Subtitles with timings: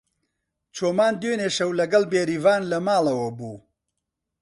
[0.75, 3.57] چۆمان دوێنێ شەو لەگەڵ بێریڤان لە ماڵەوە بوو.